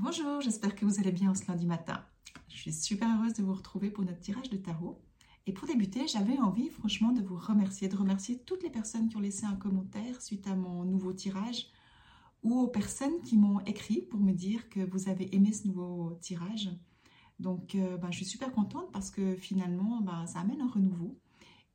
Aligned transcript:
Bonjour, 0.00 0.40
j'espère 0.40 0.74
que 0.74 0.84
vous 0.84 0.98
allez 0.98 1.12
bien 1.12 1.32
ce 1.36 1.46
lundi 1.46 1.66
matin. 1.66 2.04
Je 2.48 2.56
suis 2.56 2.72
super 2.72 3.08
heureuse 3.16 3.34
de 3.34 3.44
vous 3.44 3.54
retrouver 3.54 3.90
pour 3.90 4.04
notre 4.04 4.18
tirage 4.18 4.50
de 4.50 4.56
tarot. 4.56 5.00
Et 5.46 5.52
pour 5.52 5.68
débuter, 5.68 6.08
j'avais 6.08 6.36
envie 6.38 6.68
franchement 6.68 7.12
de 7.12 7.22
vous 7.22 7.36
remercier, 7.36 7.86
de 7.86 7.96
remercier 7.96 8.40
toutes 8.40 8.64
les 8.64 8.70
personnes 8.70 9.08
qui 9.08 9.16
ont 9.16 9.20
laissé 9.20 9.46
un 9.46 9.54
commentaire 9.54 10.20
suite 10.20 10.48
à 10.48 10.56
mon 10.56 10.82
nouveau 10.82 11.12
tirage 11.12 11.68
ou 12.42 12.58
aux 12.58 12.66
personnes 12.66 13.20
qui 13.22 13.36
m'ont 13.36 13.60
écrit 13.60 14.02
pour 14.02 14.18
me 14.18 14.32
dire 14.32 14.68
que 14.68 14.80
vous 14.80 15.08
avez 15.08 15.32
aimé 15.32 15.52
ce 15.52 15.68
nouveau 15.68 16.18
tirage. 16.20 16.70
Donc 17.38 17.76
euh, 17.76 17.96
ben, 17.96 18.10
je 18.10 18.16
suis 18.16 18.26
super 18.26 18.50
contente 18.50 18.90
parce 18.90 19.12
que 19.12 19.36
finalement 19.36 20.00
ben, 20.00 20.26
ça 20.26 20.40
amène 20.40 20.60
un 20.60 20.68
renouveau. 20.68 21.16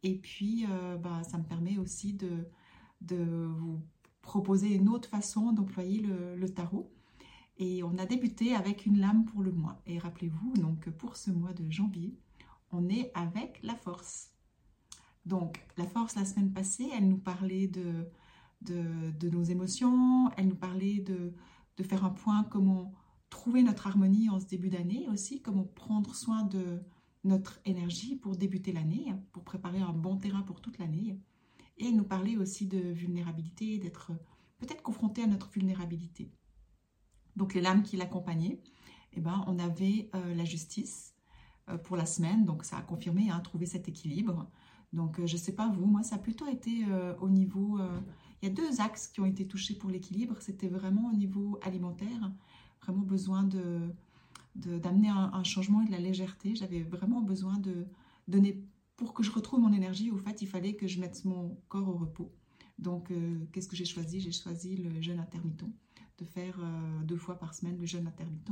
Et 0.04 0.18
puis 0.18 0.66
euh, 0.70 0.98
ben, 0.98 1.24
ça 1.24 1.38
me 1.38 1.46
permet 1.46 1.78
aussi 1.78 2.16
de, 2.16 2.50
vous 3.02 3.80
proposer 4.22 4.74
une 4.74 4.90
autre 4.90 5.08
façon 5.08 5.54
d'employer 5.54 6.02
le 6.02 6.50
tarot. 6.50 6.92
Et 7.60 7.84
on 7.84 7.98
a 7.98 8.06
débuté 8.06 8.56
avec 8.56 8.86
une 8.86 9.00
lame 9.00 9.26
pour 9.26 9.44
le 9.44 9.52
mois. 9.52 9.82
Et 9.86 10.00
rappelez-vous, 10.00 10.54
donc 10.54 10.90
pour 10.92 11.18
ce 11.18 11.30
mois 11.30 11.52
de 11.52 11.70
janvier, 11.70 12.18
on 12.72 12.88
est 12.88 13.12
avec 13.14 13.60
la 13.64 13.76
force. 13.76 14.32
Donc 15.26 15.62
la 15.78 15.86
force, 15.86 16.16
la 16.16 16.24
semaine 16.24 16.54
passée, 16.54 16.90
elle 16.96 17.10
nous 17.10 17.18
parlait 17.18 17.68
de, 17.68 18.10
nos 19.30 19.44
émotions, 19.44 20.30
elle 20.38 20.48
nous 20.48 20.56
parlait 20.56 21.00
de, 21.00 21.34
de, 21.76 21.84
faire 21.84 22.06
un 22.06 22.12
point, 22.12 22.46
comment 22.46 22.94
trouver 23.30 23.62
notre 23.62 23.88
harmonie 23.88 24.30
en 24.30 24.40
ce 24.40 24.46
début 24.46 24.70
d'année 24.70 25.08
aussi, 25.10 25.42
comment 25.42 25.66
prendre 25.66 26.16
soin 26.16 26.44
de 26.44 26.82
notre 27.26 27.60
énergie 27.66 28.16
pour 28.16 28.38
débuter 28.38 28.72
l'année, 28.72 29.14
pour 29.34 29.44
préparer 29.44 29.82
un 29.82 29.92
bon 29.92 30.16
terrain 30.16 30.44
pour 30.44 30.62
toute 30.62 30.78
l'année. 30.78 31.20
Et 31.78 31.88
elle 31.88 31.98
nous 31.98 32.06
parlait 32.06 32.38
aussi 32.38 32.68
de 32.68 32.80
vulnérabilité, 32.80 33.78
d'être 33.80 34.14
peut-être 34.60 34.82
confronté 34.82 35.24
à 35.24 35.28
notre 35.28 35.50
vulnérabilité 35.50 36.32
donc 37.36 37.54
les 37.54 37.62
lames 37.62 37.84
qui 37.84 37.98
l'accompagnaient, 37.98 38.60
eh 39.14 39.22
ben, 39.22 39.44
on 39.48 39.60
avait 39.60 40.10
euh, 40.16 40.36
la 40.36 40.46
justice 40.46 41.14
euh, 41.70 41.78
pour 41.78 41.98
la 41.98 42.06
semaine, 42.06 42.46
donc 42.46 42.64
ça 42.64 42.78
a 42.78 42.82
confirmé, 42.82 43.30
hein, 43.30 43.40
trouver 43.40 43.66
cet 43.66 43.88
équilibre. 43.88 44.50
Donc 44.94 45.20
euh, 45.20 45.26
je 45.26 45.34
ne 45.34 45.40
sais 45.40 45.54
pas 45.54 45.70
vous, 45.70 45.86
moi 45.86 46.04
ça 46.04 46.16
a 46.16 46.20
plutôt 46.20 46.48
été 46.48 46.86
au 47.22 47.30
niveau... 47.30 47.80
il 48.42 48.50
y 48.50 48.52
a 48.52 48.54
deux 48.54 48.82
axes 48.82 49.08
qui 49.08 49.22
ont 49.22 49.26
été 49.26 49.48
touchés 49.48 49.76
pour 49.76 49.90
l'équilibre, 49.90 50.36
c'était 50.40 50.68
vraiment 50.68 51.10
au 51.10 51.14
niveau 51.14 51.60
alimentaire, 51.64 52.32
vraiment 52.82 53.04
besoin 53.04 53.44
de 53.44 53.94
d'amener 54.56 55.08
un, 55.08 55.44
changement 55.44 55.82
et 55.84 55.86
de 55.86 55.92
la 55.92 56.00
légèreté. 56.00 56.54
J'avais 56.54 56.82
vraiment 56.82 57.22
besoin 57.22 57.58
de 57.60 57.88
donner, 58.28 58.62
pour 58.98 59.14
que 59.14 59.24
je 59.24 59.32
retrouve 59.32 59.62
mon 59.62 59.72
énergie, 59.72 60.12
au 60.12 60.18
fait, 60.18 60.42
il 60.42 60.48
fallait 60.48 60.74
que 60.76 60.86
je 60.86 61.00
mette 61.00 61.24
mon 61.24 61.56
corps 61.70 61.88
au 61.88 61.94
repos. 61.94 62.34
Donc, 62.78 63.14
qu'est-ce 63.54 63.70
que 63.70 63.78
j'ai 63.78 63.86
choisi? 63.86 64.20
J'ai 64.20 64.34
choisi 64.34 64.76
le 64.76 65.00
jeûne 65.02 65.20
intermittent 65.20 65.64
de 66.20 66.26
faire 66.26 66.58
euh, 66.60 67.04
deux 67.04 67.18
fois 67.18 67.40
par 67.40 67.54
semaine 67.54 67.78
le 67.78 67.86
jeûne 67.86 68.08
intermittent, 68.08 68.52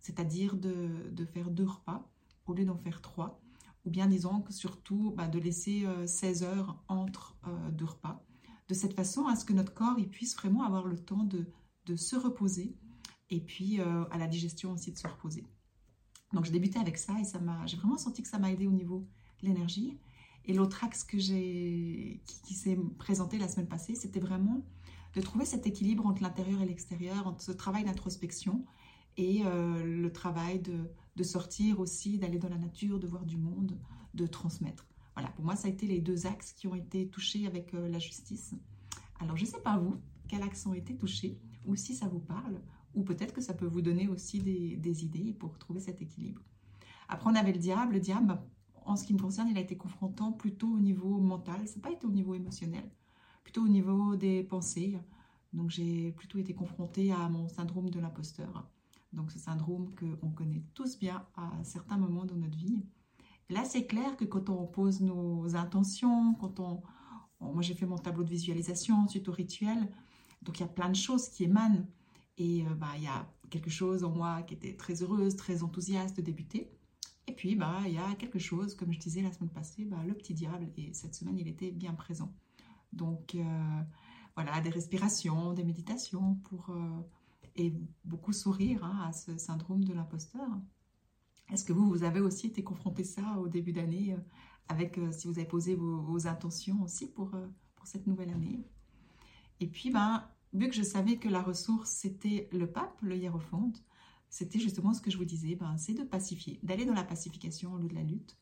c'est-à-dire 0.00 0.56
de, 0.56 1.24
faire 1.32 1.50
deux 1.50 1.66
repas 1.66 2.08
au 2.46 2.54
lieu 2.54 2.64
d'en 2.64 2.78
faire 2.78 3.02
trois, 3.02 3.40
ou 3.84 3.90
bien 3.90 4.06
disons 4.06 4.40
que 4.40 4.52
surtout 4.52 5.12
bah, 5.16 5.28
de 5.28 5.38
laisser 5.38 5.86
16 6.06 6.42
euh, 6.42 6.46
heures 6.46 6.82
entre 6.88 7.36
euh, 7.46 7.70
deux 7.70 7.84
repas, 7.84 8.24
de 8.68 8.74
cette 8.74 8.94
façon 8.94 9.26
à 9.26 9.36
ce 9.36 9.44
que 9.44 9.52
notre 9.52 9.74
corps 9.74 9.98
il 9.98 10.08
puisse 10.08 10.36
vraiment 10.36 10.62
avoir 10.62 10.86
le 10.86 10.98
temps 10.98 11.24
de, 11.24 11.46
se 11.96 12.14
reposer 12.14 12.76
et 13.30 13.40
puis 13.40 13.80
à 13.80 14.16
la 14.16 14.28
digestion 14.28 14.70
aussi 14.70 14.92
de 14.92 14.96
se 14.96 15.08
reposer. 15.08 15.44
Donc 16.32 16.44
j'ai 16.44 16.52
débuté 16.52 16.78
avec 16.78 16.96
ça 16.96 17.18
et 17.18 17.24
ça 17.24 17.40
m'a, 17.40 17.66
j'ai 17.66 17.76
vraiment 17.76 17.98
senti 17.98 18.22
que 18.22 18.28
ça 18.28 18.38
m'a 18.38 18.52
aidé 18.52 18.68
au 18.68 18.70
niveau 18.70 19.08
de 19.42 19.48
l'énergie. 19.48 19.98
Et 20.44 20.54
l'autre 20.54 20.84
axe 20.84 21.02
que 21.02 21.18
j'ai, 21.18 22.22
qui 22.44 22.54
s'est 22.54 22.78
présenté 22.96 23.38
la 23.38 23.48
semaine 23.48 23.66
passée, 23.66 23.96
c'était 23.96 24.20
vraiment 24.20 24.64
de 25.14 25.20
trouver 25.20 25.44
cet 25.44 25.66
équilibre 25.66 26.06
entre 26.06 26.22
l'intérieur 26.22 26.60
et 26.62 26.66
l'extérieur, 26.66 27.26
entre 27.26 27.42
ce 27.42 27.52
travail 27.52 27.84
d'introspection 27.84 28.64
et 29.16 29.42
euh, 29.44 29.84
le 29.84 30.12
travail 30.12 30.60
de, 30.60 31.22
sortir 31.22 31.80
aussi, 31.80 32.16
d'aller 32.16 32.38
dans 32.38 32.48
la 32.48 32.56
nature, 32.56 32.98
de 32.98 33.06
voir 33.06 33.26
du 33.26 33.36
monde, 33.36 33.78
de 34.14 34.26
transmettre. 34.26 34.86
Voilà, 35.14 35.28
pour 35.32 35.44
moi, 35.44 35.54
ça 35.54 35.68
a 35.68 35.70
été 35.70 35.86
les 35.86 36.00
deux 36.00 36.26
axes 36.26 36.52
qui 36.52 36.66
ont 36.66 36.74
été 36.74 37.08
touchés 37.08 37.46
avec 37.46 37.74
euh, 37.74 37.88
la 37.88 37.98
justice. 37.98 38.54
Alors, 39.18 39.36
je 39.36 39.44
ne 39.44 39.48
sais 39.48 39.60
pas 39.60 39.76
vous, 39.76 39.96
quels 40.28 40.42
axes 40.42 40.64
ont 40.64 40.72
été 40.72 40.96
touchés, 40.96 41.38
ou 41.66 41.76
si 41.76 41.94
ça 41.94 42.08
vous 42.08 42.20
parle, 42.20 42.62
ou 42.94 43.02
peut-être 43.02 43.34
que 43.34 43.42
ça 43.42 43.52
peut 43.52 43.66
vous 43.66 43.82
donner 43.82 44.08
aussi 44.08 44.38
des, 44.40 45.04
idées 45.04 45.34
pour 45.34 45.58
trouver 45.58 45.80
cet 45.80 46.00
équilibre. 46.00 46.40
Après, 47.08 47.30
on 47.30 47.34
avait 47.34 47.52
le 47.52 47.58
diable. 47.58 47.94
Le 47.94 48.00
diable, 48.00 48.40
en 48.86 48.96
ce 48.96 49.04
qui 49.04 49.12
me 49.12 49.18
concerne, 49.18 49.48
il 49.48 49.58
a 49.58 49.60
été 49.60 49.76
confrontant 49.76 50.32
plutôt 50.32 50.68
au 50.68 50.80
niveau 50.80 51.18
mental, 51.18 51.68
ça 51.68 51.76
n'a 51.76 51.82
pas 51.82 51.90
été 51.90 52.06
au 52.06 52.10
niveau 52.10 52.34
émotionnel 52.34 52.90
plutôt 53.50 53.66
au 53.66 53.68
niveau 53.68 54.14
des 54.14 54.44
pensées. 54.44 54.96
Donc 55.52 55.70
j'ai 55.70 56.12
plutôt 56.12 56.38
été 56.38 56.54
confrontée 56.54 57.10
à 57.10 57.28
mon 57.28 57.48
syndrome 57.48 57.90
de 57.90 57.98
l'imposteur. 57.98 58.64
Donc 59.12 59.32
ce 59.32 59.40
syndrome 59.40 59.92
qu'on 59.96 60.30
connaît 60.30 60.62
tous 60.72 60.96
bien 60.96 61.26
à 61.34 61.50
certains 61.64 61.96
moments 61.96 62.24
dans 62.24 62.36
notre 62.36 62.56
vie. 62.56 62.80
là, 63.48 63.64
c'est 63.64 63.86
clair 63.86 64.16
que 64.16 64.24
quand 64.24 64.50
on 64.50 64.66
pose 64.68 65.00
nos 65.00 65.56
intentions, 65.56 66.34
quand 66.34 66.60
on... 66.60 66.80
Moi, 67.40 67.62
j'ai 67.62 67.74
fait 67.74 67.86
mon 67.86 67.98
tableau 67.98 68.22
de 68.22 68.30
visualisation 68.30 69.08
suite 69.08 69.28
au 69.28 69.32
rituel. 69.32 69.90
Donc 70.42 70.60
il 70.60 70.60
y 70.60 70.66
a 70.66 70.68
plein 70.68 70.88
de 70.88 70.94
choses 70.94 71.28
qui 71.28 71.42
émanent. 71.42 71.88
Et 72.38 72.64
euh, 72.64 72.74
bah, 72.74 72.92
il 72.98 73.02
y 73.02 73.08
a 73.08 73.26
quelque 73.50 73.70
chose 73.70 74.04
en 74.04 74.10
moi 74.10 74.42
qui 74.42 74.54
était 74.54 74.76
très 74.76 75.02
heureuse, 75.02 75.34
très 75.34 75.64
enthousiaste 75.64 76.16
de 76.16 76.22
débuter. 76.22 76.70
Et 77.26 77.32
puis, 77.32 77.56
bah, 77.56 77.80
il 77.86 77.94
y 77.94 77.98
a 77.98 78.14
quelque 78.14 78.38
chose, 78.38 78.76
comme 78.76 78.92
je 78.92 79.00
disais 79.00 79.22
la 79.22 79.32
semaine 79.32 79.50
passée, 79.50 79.84
bah, 79.86 80.04
le 80.06 80.14
petit 80.14 80.34
diable. 80.34 80.68
Et 80.76 80.92
cette 80.92 81.16
semaine, 81.16 81.36
il 81.36 81.48
était 81.48 81.72
bien 81.72 81.94
présent. 81.94 82.32
Donc, 82.92 83.34
euh, 83.34 83.82
voilà, 84.34 84.60
des 84.60 84.70
respirations, 84.70 85.52
des 85.52 85.64
méditations 85.64 86.34
pour, 86.44 86.70
euh, 86.70 87.00
et 87.56 87.74
beaucoup 88.04 88.32
sourire 88.32 88.84
hein, 88.84 89.06
à 89.08 89.12
ce 89.12 89.36
syndrome 89.38 89.84
de 89.84 89.92
l'imposteur. 89.92 90.48
Est-ce 91.52 91.64
que 91.64 91.72
vous, 91.72 91.88
vous 91.88 92.04
avez 92.04 92.20
aussi 92.20 92.46
été 92.46 92.62
confronté 92.62 93.04
ça 93.04 93.38
au 93.38 93.48
début 93.48 93.72
d'année, 93.72 94.14
euh, 94.14 94.20
avec 94.68 95.00
si 95.10 95.26
vous 95.26 95.38
avez 95.38 95.48
posé 95.48 95.74
vos, 95.74 96.26
intentions 96.28 96.80
aussi 96.82 97.10
pour, 97.10 97.30
pour 97.74 97.86
cette 97.86 98.06
nouvelle 98.06 98.30
année? 98.30 98.64
Et 99.58 99.66
puis, 99.66 99.90
ben, 99.90 100.24
vu 100.52 100.68
que 100.68 100.74
je 100.74 100.82
savais 100.82 101.16
que 101.16 101.28
la 101.28 101.42
ressource, 101.42 101.90
c'était 101.90 102.48
le 102.52 102.70
pape, 102.70 103.00
le 103.02 103.16
hiérophante, 103.16 103.82
c'était 104.28 104.60
justement 104.60 104.94
ce 104.94 105.00
que 105.00 105.10
je 105.10 105.18
vous 105.18 105.24
disais, 105.24 105.56
ben, 105.56 105.76
c'est 105.76 105.94
de 105.94 106.04
pacifier, 106.04 106.60
d'aller 106.62 106.86
dans 106.86 106.94
la 106.94 107.04
pacification 107.04 107.74
au 107.74 107.78
lieu 107.78 107.88
de 107.88 107.94
la 107.94 108.04
lutte, 108.04 108.36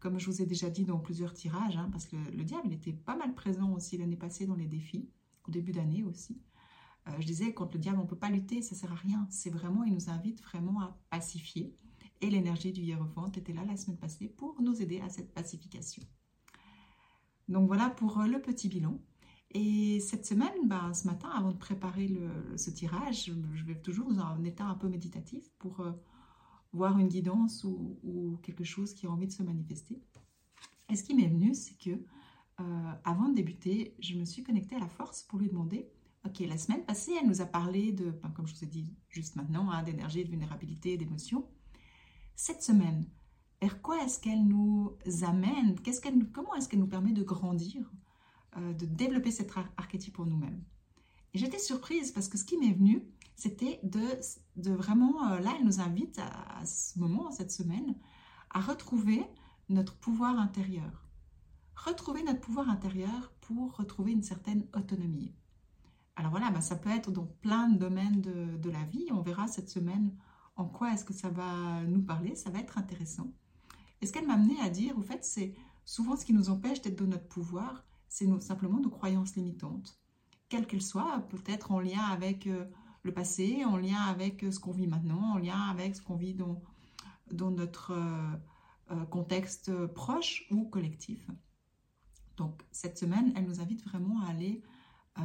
comme 0.00 0.18
je 0.18 0.26
vous 0.26 0.42
ai 0.42 0.46
déjà 0.46 0.70
dit 0.70 0.84
dans 0.84 0.98
plusieurs 0.98 1.32
tirages, 1.32 1.76
hein, 1.76 1.88
parce 1.90 2.06
que 2.06 2.16
le, 2.16 2.44
diable 2.44 2.72
était 2.72 2.92
pas 2.92 3.16
mal 3.16 3.34
présent 3.34 3.72
aussi 3.72 3.96
l'année 3.96 4.16
passée 4.16 4.46
dans 4.46 4.54
les 4.54 4.66
défis, 4.66 5.08
au 5.48 5.50
début 5.50 5.72
d'année 5.72 6.04
aussi. 6.04 6.40
Euh, 7.08 7.12
je 7.18 7.26
disais, 7.26 7.52
contre 7.52 7.74
le 7.74 7.80
diable, 7.80 7.98
on 7.98 8.02
ne 8.02 8.08
peut 8.08 8.16
pas 8.16 8.30
lutter, 8.30 8.62
ça 8.62 8.74
ne 8.74 8.80
sert 8.80 8.92
à 8.92 8.96
rien. 8.96 9.26
C'est 9.30 9.50
vraiment, 9.50 9.84
il 9.84 9.94
nous 9.94 10.10
invite 10.10 10.42
vraiment 10.42 10.80
à 10.80 10.98
pacifier. 11.10 11.74
Et 12.20 12.30
l'énergie 12.30 12.72
du 12.72 12.82
hiérophant 12.82 13.30
était 13.32 13.52
là 13.52 13.64
la 13.64 13.76
semaine 13.76 13.98
passée 13.98 14.28
pour 14.28 14.60
nous 14.62 14.80
aider 14.80 15.00
à 15.00 15.08
cette 15.08 15.32
pacification. 15.32 16.02
Donc 17.48 17.66
voilà 17.66 17.90
pour 17.90 18.20
euh, 18.20 18.26
le 18.26 18.40
petit 18.40 18.68
bilan. 18.68 19.00
Et 19.50 20.00
cette 20.00 20.26
semaine, 20.26 20.66
ben, 20.66 20.92
ce 20.94 21.06
matin, 21.06 21.28
avant 21.28 21.52
de 21.52 21.56
préparer 21.56 22.10
ce 22.56 22.70
tirage, 22.70 23.32
je 23.52 23.64
vais 23.64 23.76
toujours 23.76 24.12
dans 24.12 24.20
un 24.20 24.42
état 24.42 24.64
un 24.64 24.74
peu 24.74 24.88
méditatif 24.88 25.48
pour 25.58 25.78
euh, 25.78 25.92
voir 26.74 26.98
une 26.98 27.08
guidance 27.08 27.64
ou, 27.64 28.38
quelque 28.42 28.64
chose 28.64 28.94
qui 28.94 29.06
a 29.06 29.10
envie 29.10 29.26
de 29.26 29.32
se 29.32 29.42
manifester. 29.42 30.02
Et 30.90 30.96
ce 30.96 31.04
qui 31.04 31.14
m'est 31.14 31.28
venu, 31.28 31.54
c'est 31.54 31.78
que 31.78 31.90
euh, 32.60 32.92
avant 33.04 33.28
de 33.28 33.34
débuter, 33.34 33.96
je 34.00 34.14
me 34.14 34.24
suis 34.24 34.42
connectée 34.42 34.76
à 34.76 34.80
la 34.80 34.88
force 34.88 35.22
pour 35.22 35.38
lui 35.38 35.48
demander, 35.48 35.88
ok, 36.26 36.40
la 36.40 36.58
semaine 36.58 36.84
passée, 36.84 37.12
elle 37.18 37.28
nous 37.28 37.40
a 37.40 37.46
parlé 37.46 37.92
de, 37.92 38.10
ben, 38.10 38.30
comme 38.30 38.46
je 38.46 38.54
vous 38.54 38.64
ai 38.64 38.66
dit 38.66 38.92
juste 39.08 39.36
maintenant, 39.36 39.70
hein, 39.70 39.82
d'énergie, 39.82 40.24
de 40.24 40.30
vulnérabilité, 40.30 40.96
d'émotion. 40.96 41.48
Cette 42.36 42.62
semaine, 42.62 43.06
vers 43.60 43.80
quoi 43.80 44.02
est-ce 44.04 44.20
qu'elle 44.20 44.44
nous 44.44 44.96
amène 45.22 45.76
Comment 46.32 46.54
est-ce 46.54 46.68
qu'elle 46.68 46.80
nous 46.80 46.86
permet 46.86 47.12
de 47.12 47.22
grandir, 47.22 47.90
euh, 48.56 48.72
de 48.74 48.84
développer 48.84 49.30
cet 49.30 49.52
archétype 49.76 50.14
pour 50.14 50.26
nous-mêmes? 50.26 50.62
Et 51.32 51.38
j'étais 51.38 51.58
surprise 51.58 52.12
parce 52.12 52.28
que 52.28 52.36
ce 52.36 52.44
qui 52.44 52.58
m'est 52.58 52.72
venu, 52.72 53.02
c'était 53.34 53.80
de, 53.82 54.70
vraiment, 54.70 55.32
euh, 55.32 55.40
là, 55.40 55.54
elle 55.58 55.66
nous 55.66 55.80
invite 55.80 56.18
à, 56.18 56.64
ce 56.64 56.98
moment, 56.98 57.30
cette 57.30 57.50
semaine, 57.50 57.96
à 58.50 58.60
retrouver 58.60 59.24
notre 59.68 59.96
pouvoir 59.96 60.38
intérieur. 60.38 61.08
Retrouver 61.74 62.22
notre 62.22 62.40
pouvoir 62.40 62.68
intérieur 62.68 63.32
pour 63.40 63.76
retrouver 63.76 64.12
une 64.12 64.22
certaine 64.22 64.66
autonomie. 64.74 65.34
Alors 66.16 66.30
voilà, 66.30 66.50
bah, 66.50 66.60
ça 66.60 66.76
peut 66.76 66.90
être 66.90 67.10
dans 67.10 67.26
plein 67.26 67.68
de 67.68 67.78
domaines 67.78 68.20
de, 68.20 68.70
la 68.70 68.84
vie. 68.84 69.08
On 69.10 69.20
verra 69.20 69.48
cette 69.48 69.68
semaine 69.68 70.16
en 70.54 70.66
quoi 70.66 70.92
est-ce 70.92 71.04
que 71.04 71.12
ça 71.12 71.28
va 71.28 71.82
nous 71.84 72.02
parler. 72.02 72.36
Ça 72.36 72.50
va 72.50 72.60
être 72.60 72.78
intéressant. 72.78 73.32
Et 74.00 74.06
ce 74.06 74.12
qu'elle 74.12 74.26
m'a 74.26 74.34
amené 74.34 74.60
à 74.60 74.70
dire, 74.70 74.96
au 74.96 75.02
fait, 75.02 75.24
c'est 75.24 75.54
souvent 75.84 76.16
ce 76.16 76.24
qui 76.24 76.32
nous 76.32 76.50
empêche 76.50 76.80
d'être 76.82 76.98
dans 76.98 77.10
notre 77.10 77.26
pouvoir, 77.26 77.84
c'est 78.08 78.28
simplement 78.40 78.78
nos 78.78 78.90
croyances 78.90 79.34
limitantes. 79.34 79.98
Quelles 80.48 80.68
qu'elles 80.68 80.82
soient, 80.82 81.26
peut-être 81.30 81.72
en 81.72 81.80
lien 81.80 82.02
avec... 82.02 82.48
Euh, 83.04 83.08
le 83.08 83.12
passé, 83.12 83.64
en 83.64 83.76
lien 83.76 84.00
avec 84.02 84.44
ce 84.50 84.58
qu'on 84.58 84.72
vit 84.72 84.86
maintenant, 84.86 85.34
en 85.34 85.38
lien 85.38 85.60
avec 85.70 85.94
ce 85.96 86.02
qu'on 86.02 86.16
vit 86.16 86.34
dans, 86.34 86.60
dans 87.30 87.50
notre 87.50 87.92
euh, 87.92 88.36
euh, 88.92 89.04
contexte 89.06 89.86
proche 89.88 90.46
ou 90.50 90.64
collectif. 90.64 91.26
Donc 92.36 92.62
cette 92.72 92.98
semaine, 92.98 93.32
elle 93.36 93.44
nous 93.44 93.60
invite 93.60 93.84
vraiment 93.84 94.20
à 94.22 94.30
aller 94.30 94.62
euh, 95.18 95.22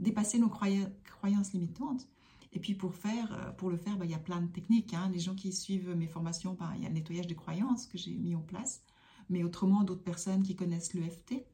dépasser 0.00 0.38
nos 0.38 0.48
croyances 0.48 1.52
limitantes. 1.52 2.08
Et 2.52 2.60
puis 2.60 2.74
pour, 2.74 2.94
faire, 2.94 3.54
pour 3.56 3.68
le 3.68 3.76
faire, 3.76 3.96
bah, 3.96 4.04
il 4.04 4.12
y 4.12 4.14
a 4.14 4.18
plein 4.18 4.40
de 4.40 4.46
techniques. 4.46 4.94
Hein. 4.94 5.10
Les 5.12 5.18
gens 5.18 5.34
qui 5.34 5.52
suivent 5.52 5.94
mes 5.96 6.06
formations, 6.06 6.54
bah, 6.54 6.72
il 6.76 6.82
y 6.82 6.86
a 6.86 6.88
le 6.88 6.94
nettoyage 6.94 7.26
des 7.26 7.34
croyances 7.34 7.86
que 7.86 7.98
j'ai 7.98 8.16
mis 8.16 8.36
en 8.36 8.40
place. 8.40 8.82
Mais 9.28 9.42
autrement, 9.42 9.82
d'autres 9.82 10.04
personnes 10.04 10.42
qui 10.42 10.54
connaissent 10.54 10.94
l'EFT, 10.94 11.44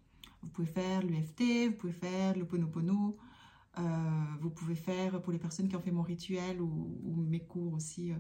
vous 0.43 0.49
pouvez 0.51 0.69
faire 0.69 1.03
l'EFT, 1.03 1.69
vous 1.69 1.77
pouvez 1.77 1.93
faire 1.93 2.37
le 2.37 2.45
Ponopono, 2.45 3.17
euh, 3.17 3.30
vous 3.77 4.51
pouvez 4.51 4.75
faire, 4.75 5.21
pour 5.23 5.33
les 5.33 5.39
personnes 5.39 5.69
qui 5.69 5.77
ont 5.77 5.81
fait 5.81 5.91
mon 5.91 6.03
rituel 6.03 6.61
ou, 6.61 7.25
mes 7.29 7.41
cours 7.41 7.75
aussi, 7.75 8.13
euh, 8.13 8.17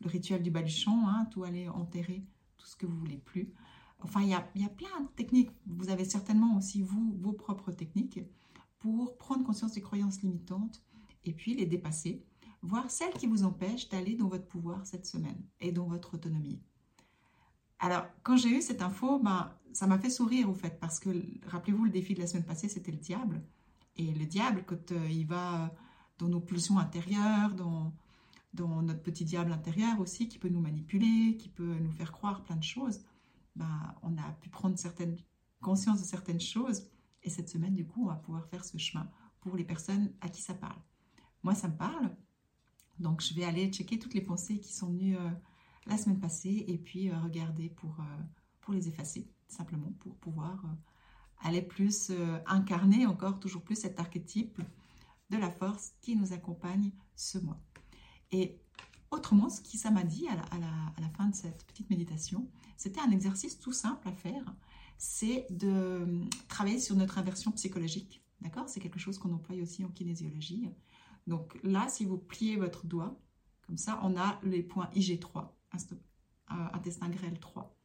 le 0.00 0.08
rituel 0.08 0.42
du 0.42 0.50
baluchon, 0.50 1.06
hein, 1.06 1.26
tout 1.30 1.44
aller 1.44 1.68
enterrer, 1.68 2.24
tout 2.56 2.66
ce 2.66 2.76
que 2.76 2.86
vous 2.86 2.98
voulez 2.98 3.18
plus. 3.18 3.52
Enfin, 4.00 4.22
il 4.22 4.28
y 4.28 4.34
a, 4.34 4.48
y 4.54 4.64
a, 4.64 4.68
plein 4.68 5.00
de 5.00 5.08
techniques. 5.16 5.50
Vous 5.66 5.90
avez 5.90 6.04
certainement 6.04 6.56
aussi, 6.56 6.82
vous, 6.82 7.16
vos 7.20 7.32
propres 7.32 7.72
techniques 7.72 8.20
pour 8.78 9.16
prendre 9.16 9.44
conscience 9.44 9.72
des 9.72 9.80
croyances 9.80 10.22
limitantes 10.22 10.82
et 11.24 11.32
puis 11.32 11.54
les 11.54 11.66
dépasser, 11.66 12.24
voir 12.62 12.90
celles 12.90 13.12
qui 13.12 13.26
vous 13.26 13.44
empêchent 13.44 13.88
d'aller 13.88 14.16
dans 14.16 14.28
votre 14.28 14.46
pouvoir 14.46 14.84
cette 14.86 15.06
semaine 15.06 15.40
et 15.60 15.72
dans 15.72 15.86
votre 15.86 16.14
autonomie. 16.14 16.60
Alors, 17.78 18.06
quand 18.22 18.36
j'ai 18.36 18.50
eu 18.50 18.62
cette 18.62 18.82
info, 18.82 19.18
ben, 19.18 19.52
ça 19.72 19.86
m'a 19.86 19.98
fait 19.98 20.10
sourire 20.10 20.48
au 20.48 20.54
fait, 20.54 20.78
parce 20.80 21.00
que 21.00 21.10
rappelez-vous, 21.46 21.84
le 21.84 21.90
défi 21.90 22.14
de 22.14 22.20
la 22.20 22.26
semaine 22.26 22.44
passée, 22.44 22.68
c'était 22.68 22.92
le 22.92 22.98
diable. 22.98 23.42
Et 23.96 24.12
le 24.12 24.26
diable, 24.26 24.64
quand 24.66 24.92
euh, 24.92 25.08
il 25.10 25.26
va 25.26 25.74
dans 26.18 26.28
nos 26.28 26.40
pulsions 26.40 26.78
intérieures, 26.78 27.54
dans, 27.54 27.92
notre 28.54 29.02
petit 29.02 29.24
diable 29.24 29.52
intérieur 29.52 29.98
aussi, 30.00 30.28
qui 30.28 30.38
peut 30.38 30.48
nous 30.48 30.60
manipuler, 30.60 31.36
qui 31.38 31.48
peut 31.48 31.74
nous 31.80 31.90
faire 31.92 32.12
croire 32.12 32.42
plein 32.42 32.56
de 32.56 32.62
choses, 32.62 33.00
ben, 33.56 33.94
on 34.02 34.16
a 34.18 34.32
pu 34.40 34.48
prendre 34.48 34.78
certaines, 34.78 35.16
conscience 35.60 36.00
de 36.00 36.04
certaines 36.04 36.40
choses. 36.40 36.86
Et 37.22 37.30
cette 37.30 37.48
semaine, 37.48 37.74
du 37.74 37.86
coup, 37.86 38.04
on 38.04 38.08
va 38.08 38.16
pouvoir 38.16 38.46
faire 38.46 38.64
ce 38.64 38.76
chemin 38.78 39.08
pour 39.40 39.56
les 39.56 39.64
personnes 39.64 40.12
à 40.20 40.28
qui 40.28 40.42
ça 40.42 40.54
parle. 40.54 40.80
Moi, 41.42 41.54
ça 41.54 41.68
me 41.68 41.76
parle. 41.76 42.14
Donc, 42.98 43.22
je 43.22 43.34
vais 43.34 43.44
aller 43.44 43.70
checker 43.70 43.98
toutes 43.98 44.14
les 44.14 44.20
pensées 44.20 44.60
qui 44.60 44.72
sont 44.72 44.88
venues 44.88 45.16
euh, 45.16 45.30
la 45.86 45.96
semaine 45.96 46.20
passée 46.20 46.64
et 46.68 46.78
puis 46.78 47.10
euh, 47.10 47.18
regarder 47.20 47.70
pour 47.70 48.72
les 48.72 48.88
effacer, 48.88 49.28
simplement 49.48 49.92
pour 49.98 50.14
pouvoir 50.16 50.64
est 51.50 51.62
plus 51.62 52.10
euh, 52.10 52.38
incarner 52.46 53.06
encore 53.06 53.40
toujours 53.40 53.62
plus 53.62 53.76
cet 53.76 53.98
archétype 53.98 54.60
de 55.30 55.36
la 55.36 55.50
force 55.50 55.92
qui 56.00 56.16
nous 56.16 56.32
accompagne 56.32 56.92
ce 57.16 57.38
mois. 57.38 57.60
Et 58.30 58.60
autrement, 59.10 59.50
ce 59.50 59.60
qui 59.60 59.76
ça 59.76 59.90
m'a 59.90 60.04
dit 60.04 60.26
à 60.28 60.36
la, 60.36 61.08
fin 61.16 61.26
de 61.26 61.34
cette 61.34 61.64
petite 61.66 61.90
méditation, 61.90 62.48
c'était 62.76 63.00
un 63.00 63.10
exercice 63.10 63.58
tout 63.58 63.72
simple 63.72 64.08
à 64.08 64.12
faire, 64.12 64.44
c'est 64.98 65.46
de 65.50 65.68
euh, 65.68 66.24
travailler 66.48 66.78
sur 66.78 66.96
notre 66.96 67.18
inversion 67.18 67.50
psychologique. 67.52 68.24
D'accord? 68.40 68.68
C'est 68.68 68.80
quelque 68.80 68.98
chose 68.98 69.18
qu'on 69.18 69.32
emploie 69.32 69.56
aussi 69.56 69.84
en 69.84 69.88
kinésiologie. 69.88 70.70
Donc 71.26 71.58
là, 71.62 71.88
si 71.88 72.04
vous 72.04 72.18
pliez 72.18 72.56
votre 72.56 72.86
doigt, 72.86 73.20
comme 73.66 73.76
ça, 73.76 74.00
on 74.02 74.16
a 74.16 74.40
les 74.42 74.62
points 74.62 74.90
IG3, 74.94 75.48
euh, 75.74 76.54
intestin 76.72 77.08
grêle 77.08 77.38
3. 77.38 77.76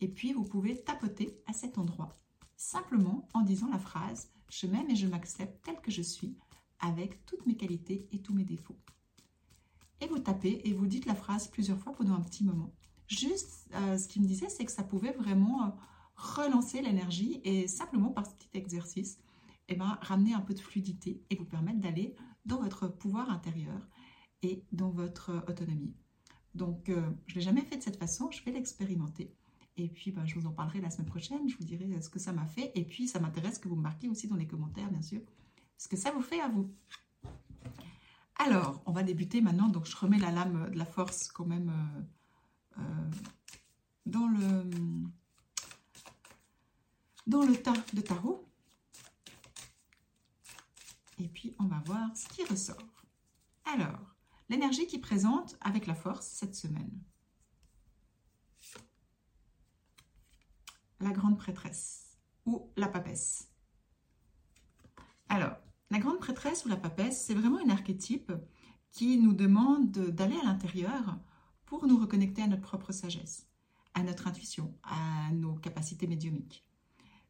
Et 0.00 0.08
puis, 0.08 0.32
vous 0.32 0.44
pouvez 0.44 0.82
tapoter 0.82 1.38
à 1.46 1.52
cet 1.52 1.78
endroit 1.78 2.10
simplement 2.56 3.28
en 3.34 3.42
disant 3.42 3.68
la 3.68 3.78
phrase 3.78 4.30
«Je 4.50 4.66
m'aime 4.66 4.90
et 4.90 4.96
je 4.96 5.06
m'accepte 5.06 5.64
tel 5.64 5.80
que 5.80 5.90
je 5.90 6.02
suis, 6.02 6.36
avec 6.80 7.24
toutes 7.26 7.46
mes 7.46 7.56
qualités 7.56 8.08
et 8.12 8.20
tous 8.20 8.34
mes 8.34 8.44
défauts». 8.44 8.78
Et 10.00 10.06
vous 10.06 10.18
tapez 10.18 10.68
et 10.68 10.72
vous 10.72 10.86
dites 10.86 11.06
la 11.06 11.14
phrase 11.14 11.48
plusieurs 11.48 11.78
fois 11.78 11.92
pendant 11.92 12.14
un 12.14 12.20
petit 12.20 12.44
moment. 12.44 12.72
Juste, 13.08 13.68
euh, 13.74 13.96
ce 13.96 14.08
qu'il 14.08 14.22
me 14.22 14.26
disait, 14.26 14.48
c'est 14.48 14.64
que 14.64 14.72
ça 14.72 14.82
pouvait 14.82 15.12
vraiment 15.12 15.64
euh, 15.64 15.70
relancer 16.16 16.82
l'énergie 16.82 17.40
et 17.44 17.68
simplement 17.68 18.10
par 18.10 18.26
ce 18.26 18.32
petit 18.32 18.50
exercice, 18.54 19.18
eh 19.68 19.74
ben, 19.74 19.98
ramener 20.02 20.34
un 20.34 20.40
peu 20.40 20.54
de 20.54 20.60
fluidité 20.60 21.22
et 21.30 21.36
vous 21.36 21.44
permettre 21.44 21.80
d'aller 21.80 22.14
dans 22.44 22.60
votre 22.60 22.88
pouvoir 22.88 23.30
intérieur 23.30 23.88
et 24.42 24.64
dans 24.72 24.90
votre 24.90 25.44
autonomie. 25.48 25.94
Donc, 26.54 26.88
euh, 26.88 27.10
je 27.26 27.34
ne 27.34 27.38
l'ai 27.38 27.44
jamais 27.44 27.62
fait 27.62 27.76
de 27.76 27.82
cette 27.82 27.98
façon, 27.98 28.30
je 28.30 28.42
vais 28.44 28.52
l'expérimenter. 28.52 29.34
Et 29.78 29.88
puis, 29.88 30.10
ben, 30.10 30.26
je 30.26 30.34
vous 30.38 30.46
en 30.46 30.52
parlerai 30.52 30.80
la 30.80 30.90
semaine 30.90 31.08
prochaine. 31.08 31.48
Je 31.48 31.56
vous 31.56 31.64
dirai 31.64 32.00
ce 32.00 32.08
que 32.08 32.18
ça 32.18 32.32
m'a 32.32 32.46
fait. 32.46 32.72
Et 32.74 32.84
puis, 32.84 33.08
ça 33.08 33.20
m'intéresse 33.20 33.58
que 33.58 33.68
vous 33.68 33.76
me 33.76 33.82
marquiez 33.82 34.08
aussi 34.08 34.26
dans 34.26 34.36
les 34.36 34.46
commentaires, 34.46 34.90
bien 34.90 35.02
sûr, 35.02 35.20
ce 35.76 35.88
que 35.88 35.96
ça 35.96 36.10
vous 36.12 36.22
fait 36.22 36.40
à 36.40 36.48
vous. 36.48 36.70
Alors, 38.38 38.82
on 38.86 38.92
va 38.92 39.02
débuter 39.02 39.40
maintenant. 39.40 39.68
Donc, 39.68 39.86
je 39.86 39.96
remets 39.96 40.18
la 40.18 40.30
lame 40.30 40.70
de 40.70 40.78
la 40.78 40.86
force 40.86 41.28
quand 41.28 41.46
même 41.46 41.68
euh, 42.78 42.80
euh, 42.80 43.10
dans 44.06 44.26
le 44.26 44.70
dans 47.26 47.44
le 47.44 47.56
tas 47.56 47.74
de 47.92 48.00
tarot. 48.00 48.46
Et 51.18 51.28
puis, 51.28 51.54
on 51.58 51.64
va 51.64 51.82
voir 51.86 52.16
ce 52.16 52.28
qui 52.28 52.44
ressort. 52.44 52.76
Alors, 53.64 54.14
l'énergie 54.48 54.86
qui 54.86 54.98
présente 54.98 55.56
avec 55.60 55.86
la 55.86 55.94
force 55.94 56.26
cette 56.26 56.54
semaine. 56.54 56.90
La 61.06 61.12
grande 61.12 61.38
prêtresse 61.38 62.18
ou 62.46 62.72
la 62.76 62.88
papesse. 62.88 63.48
Alors, 65.28 65.56
la 65.90 66.00
grande 66.00 66.18
prêtresse 66.18 66.64
ou 66.64 66.68
la 66.68 66.76
papesse, 66.76 67.24
c'est 67.24 67.34
vraiment 67.34 67.60
un 67.64 67.70
archétype 67.70 68.32
qui 68.90 69.18
nous 69.18 69.32
demande 69.32 69.92
d'aller 69.92 70.36
à 70.42 70.44
l'intérieur 70.44 71.16
pour 71.64 71.86
nous 71.86 71.96
reconnecter 71.96 72.42
à 72.42 72.48
notre 72.48 72.62
propre 72.62 72.90
sagesse, 72.90 73.46
à 73.94 74.02
notre 74.02 74.26
intuition, 74.26 74.74
à 74.82 75.30
nos 75.32 75.54
capacités 75.54 76.08
médiumiques. 76.08 76.64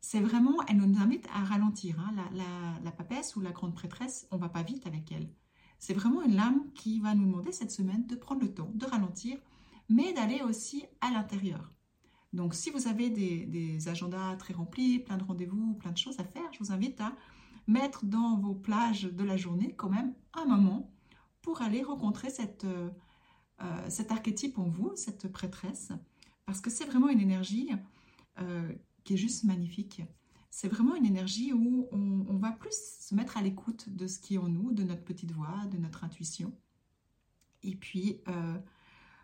C'est 0.01 0.21
vraiment, 0.21 0.63
elle 0.69 0.79
nous 0.79 0.99
invite 0.99 1.27
à 1.35 1.45
ralentir. 1.45 2.01
Hein. 2.01 2.15
La, 2.33 2.81
la, 2.83 2.93
papesse 2.93 3.37
ou 3.37 3.41
la 3.43 3.53
grande 3.53 3.75
prêtresse, 3.75 4.27
on 4.31 4.39
va 4.39 4.49
pas 4.49 4.63
vite 4.63 4.87
avec 4.87 5.13
elle. 5.13 5.29
C'est 5.79 5.95
vraiment 5.95 6.23
une 6.23 6.37
lame 6.37 6.73
qui 6.73 7.01
va 7.01 7.15
nous 7.15 7.27
demander 7.27 7.53
cette 7.53 7.73
semaine 7.73 8.07
de 8.07 8.17
prendre 8.17 8.41
le 8.41 8.55
temps, 8.55 8.71
de 8.73 8.87
ralentir, 8.87 9.39
mais 9.91 10.15
d'aller 10.15 10.41
aussi 10.41 10.87
à 11.03 11.11
l'intérieur. 11.11 11.76
Donc, 12.37 12.55
si 12.55 12.71
vous 12.71 12.87
avez 12.87 13.09
des, 13.09 13.89
agendas 13.89 14.37
très 14.37 14.53
remplis, 14.53 14.99
plein 14.99 15.17
de 15.17 15.25
rendez-vous, 15.25 15.75
plein 15.75 15.91
de 15.91 15.97
choses 15.97 16.21
à 16.21 16.25
faire, 16.25 16.53
je 16.53 16.59
vous 16.59 16.71
invite 16.71 17.01
à 17.01 17.17
mettre 17.67 18.05
dans 18.05 18.37
vos 18.37 18.55
plages 18.55 19.05
de 19.05 19.25
la 19.25 19.39
journée 19.39 19.75
quand 19.75 19.89
même 19.89 20.15
un 20.35 20.45
moment 20.45 20.93
pour 21.41 21.63
aller 21.63 21.83
rencontrer 21.83 22.29
cette, 22.29 22.65
euh, 22.65 22.91
euh, 23.63 23.89
cet 23.89 24.13
archétype 24.13 24.59
en 24.59 24.69
vous, 24.69 24.93
cette 24.97 25.33
prêtresse, 25.33 25.93
parce 26.45 26.61
que 26.61 26.69
c'est 26.69 26.85
vraiment 26.85 27.09
une 27.09 27.21
énergie 27.21 27.71
euh, 28.39 28.71
qui 29.05 29.15
est 29.15 29.17
juste 29.17 29.45
magnifique. 29.45 30.03
C'est 30.51 30.69
vraiment 30.69 30.95
une 30.95 31.07
énergie 31.07 31.55
où 31.55 31.89
on, 31.91 32.27
on, 32.29 32.37
va 32.37 32.53
plus 32.53 32.77
se 33.01 33.15
mettre 33.15 33.39
à 33.39 33.43
l'écoute 33.43 33.89
de 33.89 34.07
ce 34.07 34.19
qui 34.19 34.35
est 34.35 34.39
en 34.39 34.49
nous, 34.49 34.73
de 34.73 34.85
notre 34.85 35.05
petite 35.05 35.33
voix, 35.33 35.67
de 35.71 35.79
notre 35.79 36.05
intuition. 36.05 36.53
Et 37.63 37.75
puis, 37.75 38.21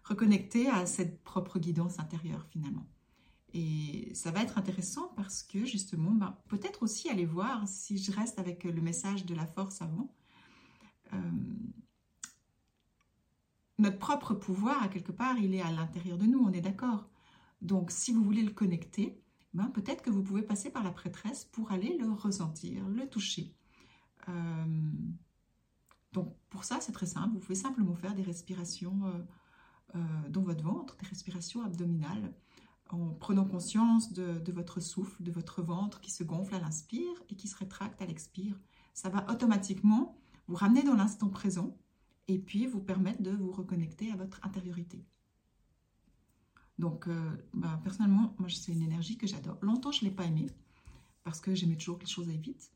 reconnecter 0.05 0.69
à 0.69 0.85
cette 0.85 1.23
propre 1.23 1.59
guidance 1.59 1.99
intérieure 1.99 2.47
finalement. 2.51 2.87
Et 3.55 4.11
ça 4.15 4.31
va 4.31 4.43
être 4.43 4.57
intéressant 4.57 5.09
parce 5.17 5.43
que 5.43 5.65
justement, 5.65 6.13
ben, 6.13 6.39
peut-être 6.49 6.83
aussi 6.83 7.11
aller 7.11 7.27
voir, 7.27 7.69
si 7.69 7.99
je 7.99 8.11
reste 8.11 8.39
avec 8.39 8.65
le 8.65 8.81
message 8.81 9.27
de 9.27 9.35
la 9.35 9.47
force 9.47 9.83
avant, 9.83 10.15
euh, 11.13 11.19
notre 13.79 13.99
propre 13.99 14.35
pouvoir, 14.35 14.83
à 14.83 14.89
quelque 14.89 15.13
part, 15.13 15.37
il 15.39 15.55
est 15.55 15.61
à 15.61 15.71
l'intérieur 15.71 16.17
de 16.17 16.25
nous, 16.25 16.39
on 16.39 16.53
est 16.53 16.63
d'accord. 16.63 17.11
Donc, 17.61 17.91
si 17.91 18.13
vous 18.13 18.23
voulez 18.23 18.43
le 18.43 18.53
connecter, 18.53 19.21
ben, 19.53 19.67
peut-être 19.67 20.03
que 20.03 20.11
vous 20.11 20.23
pouvez 20.23 20.43
passer 20.43 20.71
par 20.71 20.83
la 20.83 20.91
prêtresse 20.91 21.45
pour 21.45 21.73
aller 21.73 21.99
le 21.99 22.11
ressentir, 22.11 22.89
le 22.89 23.07
toucher. 23.09 23.55
Euh, 24.29 24.91
donc, 26.13 26.35
pour 26.49 26.65
ça, 26.65 26.81
c'est 26.81 26.93
très 26.93 27.07
simple. 27.07 27.35
Vous 27.35 27.41
pouvez 27.41 27.55
simplement 27.55 27.95
faire 27.95 28.15
des 28.15 28.23
respirations 28.23 29.03
euh, 29.95 30.29
dans 30.31 30.43
votre 30.43 30.65
ventre, 30.65 30.97
des 30.97 31.07
respirations 31.07 31.63
abdominales 31.63 32.33
en 32.93 33.09
prenant 33.15 33.47
conscience 33.47 34.13
de, 34.13 34.53
votre 34.53 34.81
souffle, 34.81 35.23
de 35.23 35.33
votre 35.33 35.63
ventre 35.63 36.01
qui 36.01 36.11
se 36.11 36.23
gonfle 36.23 36.55
à 36.55 36.61
l'inspire 36.61 37.23
et 37.31 37.35
qui 37.35 37.49
se 37.49 37.57
rétracte 37.57 38.01
à 38.03 38.07
l'expire. 38.07 38.61
Ça 38.93 39.09
va 39.09 39.27
automatiquement 39.31 40.19
vous 40.47 40.57
ramener 40.57 40.83
dans 40.83 40.95
l'instant 40.95 41.31
présent 41.31 41.77
et 42.29 42.39
puis 42.39 42.67
vous 42.67 42.81
permettre 42.81 43.23
de 43.23 43.31
vous 43.31 43.51
reconnecter 43.51 44.13
à 44.13 44.17
votre 44.17 44.41
intériorité. 44.45 45.05
Donc, 46.79 47.09
euh, 47.09 47.31
bah, 47.55 47.81
personnellement, 47.83 48.35
moi, 48.39 48.49
c'est 48.51 48.73
une 48.73 48.83
énergie 48.83 49.17
que 49.17 49.27
j'adore. 49.27 49.57
Longtemps, 49.63 49.93
je 49.93 50.05
ne 50.05 50.11
l'ai 50.11 50.15
pas 50.15 50.25
aimée 50.25 50.51
parce 51.25 51.41
que 51.41 51.55
j'aimais 51.55 51.77
toujours 51.77 51.97
que 51.97 52.05
les 52.05 52.11
choses 52.11 52.29
aillent 52.29 52.39
vite. 52.39 52.73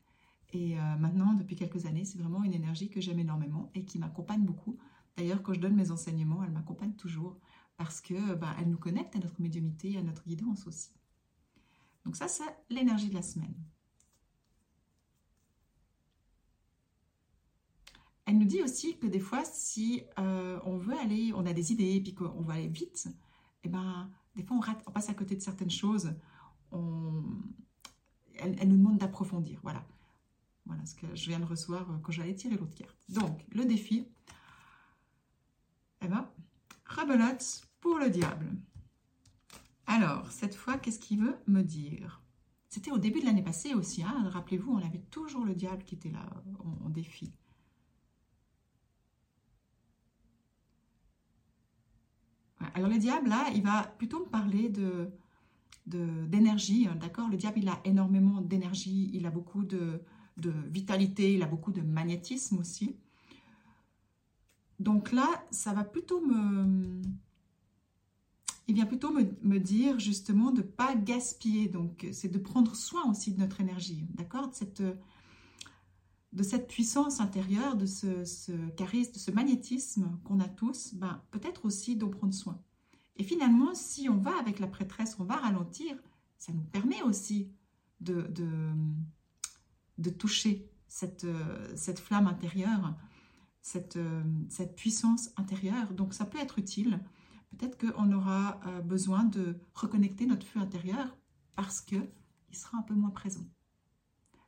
Et 0.53 0.79
euh, 0.79 0.95
maintenant, 0.97 1.33
depuis 1.33 1.55
quelques 1.55 1.85
années, 1.85 2.05
c'est 2.05 2.17
vraiment 2.17 2.43
une 2.43 2.53
énergie 2.53 2.89
que 2.89 3.01
j'aime 3.01 3.19
énormément 3.19 3.69
et 3.75 3.85
qui 3.85 3.99
m'accompagne 3.99 4.43
beaucoup. 4.43 4.77
D'ailleurs, 5.15 5.43
quand 5.43 5.53
je 5.53 5.59
donne 5.59 5.75
mes 5.75 5.91
enseignements, 5.91 6.43
elle 6.43 6.51
m'accompagne 6.51 6.93
toujours 6.93 7.37
parce 7.77 8.01
que 8.01 8.33
bah, 8.33 8.55
elle 8.59 8.69
nous 8.69 8.77
connecte 8.77 9.15
à 9.15 9.19
notre 9.19 9.39
médiumité, 9.39 9.97
à 9.97 10.01
notre 10.01 10.23
guidance 10.27 10.65
aussi. 10.67 10.89
Donc 12.05 12.15
ça, 12.15 12.27
c'est 12.27 12.43
l'énergie 12.69 13.09
de 13.09 13.15
la 13.15 13.21
semaine. 13.21 13.53
Elle 18.25 18.39
nous 18.39 18.45
dit 18.45 18.61
aussi 18.61 18.97
que 18.97 19.07
des 19.07 19.19
fois, 19.19 19.45
si 19.45 20.03
euh, 20.19 20.59
on 20.65 20.77
veut 20.77 20.97
aller, 20.97 21.31
on 21.33 21.45
a 21.45 21.53
des 21.53 21.71
idées 21.71 21.95
et 21.95 22.01
puis 22.01 22.13
qu'on 22.13 22.41
veut 22.41 22.53
aller 22.53 22.67
vite, 22.67 23.07
eh 23.63 23.69
ben, 23.69 24.09
des 24.35 24.43
fois 24.43 24.57
on, 24.57 24.59
rate, 24.59 24.83
on 24.85 24.91
passe 24.91 25.09
à 25.09 25.13
côté 25.13 25.35
de 25.35 25.41
certaines 25.41 25.69
choses. 25.69 26.13
Elle, 28.39 28.67
nous 28.67 28.77
demande 28.77 28.97
d'approfondir. 28.97 29.59
Voilà. 29.63 29.85
Voilà 30.65 30.85
ce 30.85 30.95
que 30.95 31.15
je 31.15 31.29
viens 31.29 31.39
de 31.39 31.45
recevoir 31.45 31.89
euh, 31.89 31.97
quand 32.03 32.11
j'allais 32.11 32.35
tirer 32.35 32.57
l'autre 32.57 32.73
carte. 32.73 32.97
Donc, 33.07 33.45
le 33.53 33.63
défi, 33.63 34.05
Eh 36.01 36.07
bien, 36.07 36.29
rebelote 36.85 37.66
pour 37.79 37.97
le 37.97 38.09
diable. 38.09 38.51
Alors, 39.85 40.31
cette 40.31 40.55
fois, 40.55 40.77
qu'est-ce 40.77 40.99
qu'il 40.99 41.19
veut 41.21 41.37
me 41.47 41.61
dire? 41.61 42.21
C'était 42.69 42.91
au 42.91 42.97
début 42.97 43.21
de 43.21 43.25
l'année 43.25 43.43
passée 43.43 43.73
aussi. 43.73 44.03
Hein. 44.03 44.29
Rappelez-vous, 44.29 44.73
on 44.73 44.85
avait 44.85 45.01
toujours 45.09 45.45
le 45.45 45.55
diable 45.55 45.83
qui 45.83 45.95
était 45.95 46.11
là 46.11 46.25
en, 46.83 46.89
défi. 46.89 47.31
Alors 52.73 52.89
le 52.89 52.97
diable, 52.97 53.29
là, 53.29 53.49
il 53.55 53.63
va 53.63 53.83
plutôt 53.83 54.19
me 54.19 54.29
parler 54.29 54.69
de 54.69 55.09
d'énergie, 55.87 56.85
hein, 56.85 56.95
d'accord? 56.95 57.29
Le 57.29 57.37
diable, 57.37 57.59
il 57.59 57.69
a 57.69 57.79
énormément 57.85 58.41
d'énergie, 58.41 59.09
il 59.13 59.25
a 59.25 59.31
beaucoup 59.31 59.63
de, 59.63 60.01
de, 60.35 60.51
vitalité, 60.67 61.33
il 61.33 61.43
a 61.43 61.45
beaucoup 61.45 61.71
de 61.71 61.81
magnétisme 61.81 62.57
aussi. 62.57 62.97
Donc 64.79 65.13
là, 65.13 65.45
ça 65.49 65.73
va 65.73 65.85
plutôt 65.85 66.19
me, 66.19 67.01
il 68.67 68.75
vient 68.75 68.85
plutôt 68.85 69.11
me, 69.11 69.59
dire 69.59 69.97
justement 69.99 70.51
de 70.51 70.61
ne 70.61 70.67
pas 70.67 70.95
gaspiller. 70.95 71.69
Donc, 71.69 72.05
c'est 72.11 72.27
de 72.27 72.37
prendre 72.37 72.75
soin 72.75 73.09
aussi 73.09 73.31
de 73.31 73.39
notre 73.39 73.61
énergie, 73.61 74.05
d'accord? 74.15 74.49
De 74.49 74.55
cette, 74.55 74.83
de 76.33 76.43
cette 76.43 76.67
puissance 76.67 77.21
intérieure, 77.21 77.77
de 77.77 77.85
ce, 77.85 78.51
charisme, 78.75 79.13
de 79.13 79.19
ce 79.19 79.31
magnétisme 79.31 80.19
qu'on 80.25 80.41
a 80.41 80.49
tous, 80.49 80.93
ben, 80.95 81.21
peut-être 81.31 81.65
aussi 81.65 81.95
d'en 81.95 82.09
prendre 82.09 82.33
soin. 82.33 82.61
Et 83.15 83.23
finalement, 83.23 83.73
si 83.73 84.09
on 84.09 84.17
va 84.17 84.37
avec 84.37 84.59
la 84.59 84.67
prêtresse, 84.67 85.15
on 85.17 85.23
va 85.23 85.37
ralentir, 85.37 85.95
ça 86.37 86.51
nous 86.51 86.63
permet 86.63 87.01
aussi 87.03 87.49
de, 88.01 88.23
de, 88.23 88.49
de 89.97 90.09
toucher 90.09 90.69
cette, 90.89 91.25
cette 91.75 91.99
flamme 91.99 92.27
intérieure, 92.27 92.95
cette, 93.61 93.97
cette 94.49 94.75
puissance 94.75 95.29
intérieure. 95.37 95.93
Donc, 95.93 96.13
ça 96.13 96.25
peut 96.25 96.37
être 96.37 96.59
utile 96.59 96.99
peut-être 97.51 97.77
qu'on 97.77 98.11
aura 98.11 98.59
euh, 98.65 98.81
besoin 98.81 99.23
de 99.23 99.57
reconnecter 99.73 100.25
notre 100.25 100.45
feu 100.45 100.59
intérieur 100.59 101.17
parce 101.55 101.81
qu'il 101.81 102.09
sera 102.51 102.77
un 102.77 102.83
peu 102.83 102.93
moins 102.93 103.09
présent. 103.09 103.45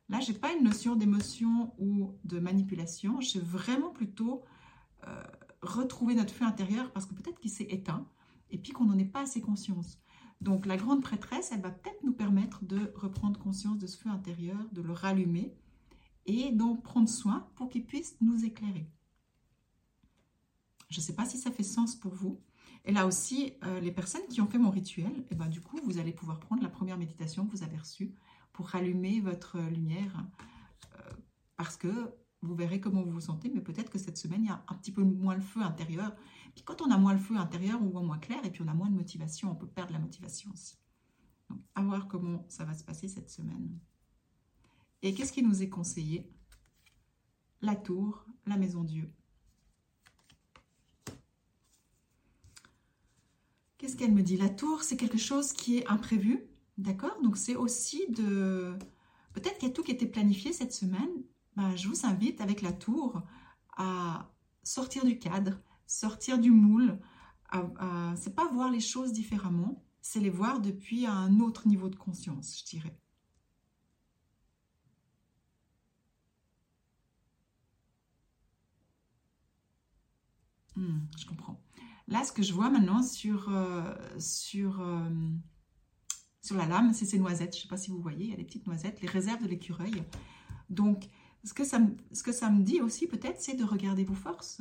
Là, 0.08 0.20
je 0.20 0.32
n'ai 0.32 0.38
pas 0.38 0.52
une 0.52 0.64
notion 0.64 0.96
d'émotion 0.96 1.72
ou 1.78 2.18
de 2.24 2.40
manipulation. 2.40 3.20
J'ai 3.20 3.40
vraiment 3.40 3.90
plutôt 3.90 4.44
euh, 5.06 5.22
retrouvé 5.62 6.14
notre 6.14 6.34
feu 6.34 6.44
intérieur 6.44 6.92
parce 6.92 7.06
que 7.06 7.14
peut-être 7.14 7.38
qu'il 7.38 7.50
s'est 7.50 7.68
éteint 7.70 8.06
et 8.50 8.58
puis 8.58 8.72
qu'on 8.72 8.86
n'en 8.86 8.98
est 8.98 9.04
pas 9.04 9.22
assez 9.22 9.40
conscience. 9.40 10.00
Donc 10.40 10.66
la 10.66 10.76
grande 10.76 11.02
prêtresse, 11.02 11.52
elle 11.52 11.60
va 11.60 11.70
peut-être 11.70 12.02
nous 12.02 12.12
permettre 12.12 12.64
de 12.64 12.92
reprendre 12.96 13.38
conscience 13.38 13.78
de 13.78 13.86
ce 13.86 13.98
feu 13.98 14.08
intérieur, 14.08 14.58
de 14.72 14.82
le 14.82 14.92
rallumer 14.92 15.54
et 16.26 16.50
d'en 16.52 16.76
prendre 16.76 17.08
soin 17.08 17.48
pour 17.54 17.68
qu'il 17.68 17.84
puisse 17.84 18.16
nous 18.20 18.44
éclairer. 18.44 18.88
Je 20.88 20.98
ne 20.98 21.02
sais 21.02 21.14
pas 21.14 21.24
si 21.24 21.38
ça 21.38 21.52
fait 21.52 21.62
sens 21.62 21.94
pour 21.94 22.14
vous. 22.14 22.40
Et 22.84 22.92
là 22.92 23.06
aussi, 23.06 23.54
euh, 23.64 23.80
les 23.80 23.92
personnes 23.92 24.26
qui 24.28 24.40
ont 24.40 24.46
fait 24.46 24.58
mon 24.58 24.70
rituel, 24.70 25.12
et 25.12 25.26
eh 25.32 25.34
ben, 25.34 25.48
du 25.48 25.60
coup, 25.60 25.78
vous 25.84 25.98
allez 25.98 26.12
pouvoir 26.12 26.40
prendre 26.40 26.62
la 26.62 26.70
première 26.70 26.96
méditation 26.96 27.46
que 27.46 27.50
vous 27.52 27.62
avez 27.62 27.76
reçue 27.76 28.14
pour 28.52 28.68
rallumer 28.68 29.20
votre 29.20 29.58
lumière 29.58 30.24
euh, 30.94 31.10
parce 31.56 31.76
que 31.76 32.14
vous 32.42 32.54
verrez 32.54 32.80
comment 32.80 33.02
vous 33.02 33.12
vous 33.12 33.20
sentez, 33.20 33.50
mais 33.54 33.60
peut-être 33.60 33.90
que 33.90 33.98
cette 33.98 34.16
semaine, 34.16 34.44
il 34.44 34.48
y 34.48 34.50
a 34.50 34.64
un 34.68 34.74
petit 34.74 34.92
peu 34.92 35.02
moins 35.02 35.34
le 35.34 35.42
feu 35.42 35.60
intérieur. 35.60 36.14
Puis 36.54 36.64
quand 36.64 36.80
on 36.80 36.90
a 36.90 36.96
moins 36.96 37.12
le 37.12 37.18
feu 37.18 37.36
intérieur, 37.36 37.80
on 37.82 37.88
voit 37.90 38.02
moins 38.02 38.18
clair 38.18 38.42
et 38.44 38.50
puis 38.50 38.62
on 38.62 38.68
a 38.68 38.74
moins 38.74 38.88
de 38.88 38.96
motivation, 38.96 39.50
on 39.50 39.54
peut 39.54 39.66
perdre 39.66 39.92
la 39.92 39.98
motivation 39.98 40.50
aussi. 40.52 40.78
Donc, 41.50 41.60
à 41.74 41.82
voir 41.82 42.08
comment 42.08 42.46
ça 42.48 42.64
va 42.64 42.74
se 42.74 42.82
passer 42.82 43.08
cette 43.08 43.28
semaine. 43.28 43.78
Et 45.02 45.14
qu'est-ce 45.14 45.32
qui 45.32 45.42
nous 45.42 45.62
est 45.62 45.68
conseillé? 45.68 46.32
La 47.60 47.76
tour, 47.76 48.24
la 48.46 48.56
maison 48.56 48.84
Dieu. 48.84 49.12
Qu'est-ce 53.80 53.96
qu'elle 53.96 54.12
me 54.12 54.22
dit? 54.22 54.36
La 54.36 54.50
tour, 54.50 54.82
c'est 54.82 54.98
quelque 54.98 55.16
chose 55.16 55.54
qui 55.54 55.78
est 55.78 55.86
imprévu, 55.86 56.44
d'accord? 56.76 57.18
Donc 57.22 57.38
c'est 57.38 57.56
aussi 57.56 58.06
de... 58.10 58.76
Peut-être 59.32 59.56
qu'il 59.56 59.68
y 59.68 59.70
a 59.70 59.74
tout 59.74 59.82
qui 59.82 59.90
était 59.90 60.04
planifié 60.04 60.52
cette 60.52 60.74
semaine. 60.74 61.08
Ben, 61.56 61.74
je 61.76 61.88
vous 61.88 62.04
invite 62.04 62.42
avec 62.42 62.60
la 62.60 62.72
tour 62.72 63.22
à 63.78 64.30
sortir 64.62 65.06
du 65.06 65.18
cadre, 65.18 65.58
sortir 65.86 66.38
du 66.38 66.50
moule. 66.50 67.00
À, 67.48 68.12
c'est 68.16 68.34
pas 68.34 68.46
voir 68.52 68.70
les 68.70 68.80
choses 68.80 69.12
différemment, 69.14 69.82
c'est 70.02 70.20
les 70.20 70.28
voir 70.28 70.60
depuis 70.60 71.06
un 71.06 71.40
autre 71.40 71.66
niveau 71.66 71.88
de 71.88 71.96
conscience, 71.96 72.58
je 72.60 72.76
dirais. 72.76 72.94
Hmm, 80.76 81.00
je 81.18 81.24
comprends. 81.24 81.58
Là, 82.10 82.24
ce 82.24 82.32
que 82.32 82.42
je 82.42 82.52
vois 82.52 82.68
maintenant 82.68 83.04
sur, 83.04 83.48
euh, 83.50 83.94
sur, 84.18 84.80
euh, 84.80 85.08
sur 86.42 86.56
la 86.56 86.66
lame, 86.66 86.92
c'est 86.92 87.06
ces 87.06 87.20
noisettes. 87.20 87.54
Je 87.54 87.58
ne 87.58 87.62
sais 87.62 87.68
pas 87.68 87.76
si 87.76 87.92
vous 87.92 88.00
voyez, 88.02 88.24
il 88.24 88.30
y 88.30 88.34
a 88.34 88.36
des 88.36 88.44
petites 88.44 88.66
noisettes, 88.66 89.00
les 89.00 89.08
réserves 89.08 89.42
de 89.42 89.48
l'écureuil. 89.48 90.02
Donc, 90.70 91.08
ce 91.44 91.54
que, 91.54 91.64
ça, 91.64 91.80
ce 92.12 92.24
que 92.24 92.32
ça 92.32 92.50
me 92.50 92.62
dit 92.62 92.80
aussi 92.80 93.06
peut-être, 93.06 93.40
c'est 93.40 93.54
de 93.54 93.64
regarder 93.64 94.04
vos 94.04 94.14
forces. 94.14 94.60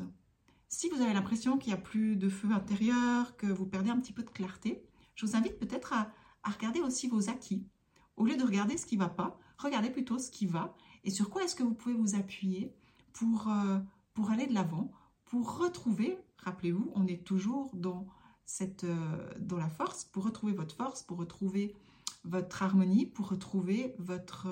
Si 0.67 0.89
vous 0.89 1.01
avez 1.01 1.13
l'impression 1.13 1.57
qu'il 1.57 1.73
n'y 1.73 1.79
a 1.79 1.81
plus 1.81 2.15
de 2.15 2.29
feu 2.29 2.51
intérieur, 2.51 3.35
que 3.35 3.47
vous 3.47 3.65
perdez 3.65 3.89
un 3.89 3.99
petit 3.99 4.13
peu 4.13 4.21
de 4.21 4.29
clarté, 4.29 4.85
je 5.15 5.25
vous 5.25 5.35
invite 5.35 5.57
peut-être 5.57 5.93
à, 5.93 6.11
regarder 6.43 6.79
aussi 6.79 7.07
vos 7.07 7.29
acquis. 7.29 7.67
Au 8.15 8.25
lieu 8.25 8.37
de 8.37 8.43
regarder 8.43 8.77
ce 8.77 8.85
qui 8.85 8.95
ne 8.95 9.01
va 9.01 9.09
pas, 9.09 9.39
regardez 9.57 9.89
plutôt 9.89 10.19
ce 10.19 10.31
qui 10.31 10.45
va 10.45 10.75
et 11.03 11.09
sur 11.09 11.29
quoi 11.29 11.43
est-ce 11.43 11.55
que 11.55 11.63
vous 11.63 11.73
pouvez 11.73 11.95
vous 11.95 12.15
appuyer 12.15 12.73
pour, 13.13 13.49
euh, 13.49 13.79
pour 14.13 14.31
aller 14.31 14.47
de 14.47 14.53
l'avant, 14.53 14.91
pour 15.25 15.57
retrouver 15.57 16.17
Rappelez-vous, 16.43 16.91
on 16.95 17.07
est 17.07 17.23
toujours 17.23 17.71
euh, 17.75 19.33
dans 19.39 19.57
la 19.57 19.69
force, 19.69 20.05
pour 20.05 20.23
retrouver 20.23 20.53
votre 20.53 20.75
force, 20.75 21.03
pour 21.03 21.17
retrouver 21.17 21.75
votre 22.23 22.63
harmonie, 22.63 23.05
pour 23.05 23.29
retrouver 23.29 23.95
votre 23.99 24.47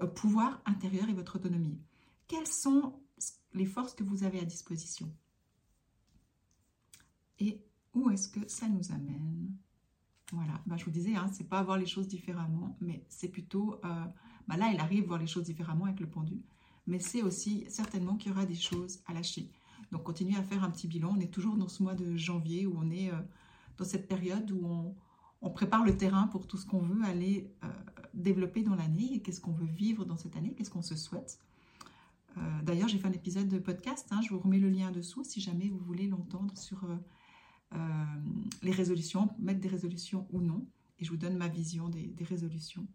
euh, 0.00 0.06
pouvoir 0.06 0.60
intérieur 0.66 1.08
et 1.08 1.14
votre 1.14 1.36
autonomie. 1.36 1.80
Quelles 2.28 2.46
sont 2.46 3.00
les 3.54 3.66
forces 3.66 3.94
que 3.94 4.04
vous 4.04 4.24
avez 4.24 4.40
à 4.40 4.44
disposition? 4.44 5.12
Et 7.38 7.64
où 7.94 8.10
est-ce 8.10 8.28
que 8.28 8.46
ça 8.48 8.68
nous 8.68 8.92
amène? 8.92 9.56
Voilà, 10.32 10.60
bah, 10.66 10.76
je 10.76 10.84
vous 10.84 10.90
disais, 10.90 11.14
hein, 11.14 11.30
c'est 11.32 11.48
pas 11.48 11.62
voir 11.62 11.78
les 11.78 11.86
choses 11.86 12.08
différemment, 12.08 12.76
mais 12.80 13.04
c'est 13.08 13.28
plutôt... 13.28 13.80
Euh, 13.84 14.04
bah, 14.48 14.56
là, 14.56 14.70
il 14.72 14.80
arrive 14.80 15.04
à 15.04 15.06
voir 15.06 15.18
les 15.18 15.26
choses 15.26 15.44
différemment 15.44 15.84
avec 15.86 16.00
le 16.00 16.10
pendu, 16.10 16.42
mais 16.86 16.98
c'est 16.98 17.22
aussi 17.22 17.64
certainement 17.68 18.16
qu'il 18.16 18.32
y 18.32 18.34
aura 18.34 18.44
des 18.44 18.54
choses 18.54 19.00
à 19.06 19.12
lâcher. 19.12 19.50
Donc 19.92 20.02
continuez 20.02 20.36
à 20.36 20.42
faire 20.42 20.64
un 20.64 20.70
petit 20.70 20.88
bilan. 20.88 21.14
On 21.16 21.20
est 21.20 21.32
toujours 21.32 21.56
dans 21.56 21.68
ce 21.68 21.82
mois 21.82 21.94
de 21.94 22.16
janvier 22.16 22.66
où 22.66 22.74
on 22.78 22.90
est 22.90 23.10
euh, 23.10 23.16
dans 23.78 23.84
cette 23.84 24.08
période 24.08 24.50
où 24.50 24.66
on, 24.66 24.94
prépare 25.54 25.84
le 25.84 25.96
terrain 25.96 26.26
pour 26.26 26.48
tout 26.48 26.56
ce 26.56 26.66
qu'on 26.66 26.80
veut 26.80 27.04
aller 27.04 27.48
euh, 27.62 27.68
développer 28.14 28.64
dans 28.64 28.74
l'année 28.74 29.14
et 29.14 29.22
qu'est-ce 29.22 29.40
qu'on 29.40 29.52
veut 29.52 29.66
vivre 29.66 30.04
dans 30.04 30.16
cette 30.16 30.34
année, 30.34 30.52
qu'est-ce 30.54 30.70
qu'on 30.70 30.82
se 30.82 30.96
souhaite. 30.96 31.38
Euh, 32.36 32.62
d'ailleurs, 32.64 32.88
j'ai 32.88 32.98
fait 32.98 33.06
un 33.06 33.12
épisode 33.12 33.48
de 33.48 33.60
podcast, 33.60 34.08
hein, 34.10 34.20
je 34.22 34.30
vous 34.30 34.40
remets 34.40 34.58
le 34.58 34.68
lien 34.68 34.90
dessous 34.90 35.22
si 35.22 35.40
jamais 35.40 35.68
vous 35.68 35.78
voulez 35.78 36.08
l'entendre 36.08 36.58
sur 36.58 36.84
les 38.62 38.72
résolutions, 38.72 39.30
mettre 39.38 39.60
des 39.60 39.68
résolutions 39.68 40.26
ou 40.32 40.40
non, 40.40 40.66
et 40.98 41.04
je 41.04 41.10
vous 41.10 41.16
donne 41.16 41.36
ma 41.36 41.48
vision 41.48 41.88
des, 41.88 42.12
résolutions. 42.24 42.86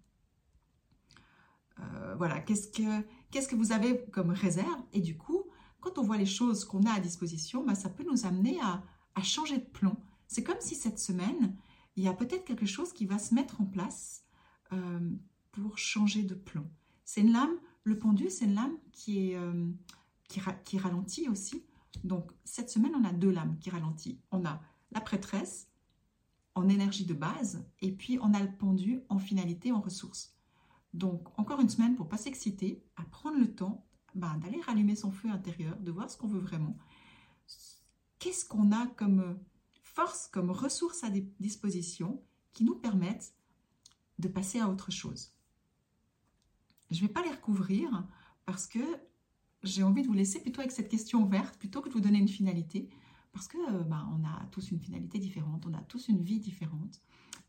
voilà, 2.18 2.42
qu'est-ce 2.42 2.70
que, 2.70 3.56
vous 3.56 3.72
avez 3.72 4.04
comme 4.12 4.32
réserve? 4.32 4.82
Et 4.92 5.00
du 5.00 5.16
coup, 5.16 5.31
quand 5.82 5.98
on 5.98 6.04
voit 6.04 6.18
les 6.18 6.26
choses 6.26 6.64
qu'on 6.64 6.84
a 6.84 6.94
à 6.94 7.00
disposition, 7.00 7.66
bah, 7.66 7.76
ça 7.76 7.90
peut 7.90 8.06
nous 8.10 8.26
amener 8.26 8.60
à, 8.62 8.84
changer 9.24 9.58
de 9.58 9.66
plan. 9.66 9.98
C'est 10.28 10.44
comme 10.44 10.62
si 10.62 10.74
cette 10.74 10.98
semaine, 10.98 11.56
il 11.96 12.04
y 12.04 12.08
a 12.08 12.14
peut-être 12.14 12.46
quelque 12.46 12.66
chose 12.66 12.94
qui 12.94 13.06
va 13.06 13.20
se 13.20 13.36
mettre 13.36 13.62
en 13.62 13.66
place 13.66 14.24
euh, 14.72 15.12
pour 15.52 15.78
changer 15.78 16.24
de 16.24 16.34
plan. 16.34 16.66
C'est 17.04 17.22
une 17.22 17.34
lame, 17.34 17.54
le 17.84 18.00
pendu, 18.00 18.30
c'est 18.30 18.46
une 18.46 18.56
lame 18.56 18.78
qui, 18.92 19.32
est, 19.32 19.36
euh, 19.36 19.70
qui, 20.28 20.78
ralentit 20.78 21.28
aussi. 21.30 21.66
Donc 22.04 22.32
cette 22.46 22.70
semaine, 22.70 22.94
on 22.96 23.04
a 23.04 23.12
deux 23.12 23.30
lames 23.30 23.58
qui 23.60 23.70
ralentissent. 23.70 24.18
On 24.32 24.46
a 24.46 24.62
la 24.92 25.02
prêtresse 25.02 25.68
en 26.56 26.68
énergie 26.70 27.06
de 27.06 27.14
base 27.14 27.66
et 27.82 27.92
puis 27.92 28.18
on 28.22 28.34
a 28.34 28.42
le 28.42 28.52
pendu 28.56 29.02
en 29.10 29.20
finalité, 29.20 29.72
en 29.72 29.82
ressources. 29.82 30.36
Donc 30.94 31.28
encore 31.38 31.60
une 31.60 31.70
semaine 31.70 31.96
pour 31.96 32.10
pas 32.10 32.18
s'exciter, 32.18 32.84
à 32.96 33.04
prendre 33.04 33.38
le 33.38 33.54
temps 33.54 33.86
bah, 34.16 34.36
d'aller 34.42 34.62
rallumer 34.62 34.96
son 34.96 35.12
feu 35.12 35.30
intérieur, 35.30 35.78
de 35.80 35.92
voir 35.92 36.10
ce 36.10 36.18
qu'on 36.18 36.28
veut 36.28 36.40
vraiment. 36.40 36.78
Qu'est-ce 38.20 38.46
qu'on 38.46 38.72
a 38.72 38.88
comme 38.88 39.40
force, 39.84 40.28
comme 40.28 40.52
ressources 40.52 41.04
à 41.04 41.10
disposition 41.40 42.22
qui 42.54 42.64
nous 42.64 42.76
permettent 42.76 43.34
de 44.20 44.28
passer 44.28 44.60
à 44.60 44.70
autre 44.70 44.92
chose? 44.92 45.34
Je 46.92 47.02
ne 47.02 47.08
vais 47.08 47.14
pas 47.14 47.24
les 47.24 47.32
recouvrir 47.32 48.08
parce 48.46 48.68
que 48.68 48.80
j'ai 49.64 49.84
envie 49.84 50.02
de 50.02 50.08
vous 50.08 50.14
laisser 50.14 50.42
plutôt 50.42 50.60
avec 50.60 50.72
cette 50.72 50.90
question 50.90 51.24
ouverte 51.24 51.58
plutôt 51.58 51.82
que 51.82 51.90
de 51.90 51.94
vous 51.94 52.02
donner 52.02 52.20
une 52.20 52.28
finalité 52.28 52.90
parce 53.32 53.48
que 53.48 53.84
bah, 53.84 54.08
on 54.12 54.26
a 54.26 54.46
tous 54.52 54.72
une 54.72 54.80
finalité 54.80 55.18
différente, 55.18 55.66
on 55.66 55.74
a 55.74 55.82
tous 55.82 56.10
une 56.10 56.22
vie 56.22 56.40
différente. 56.40 57.02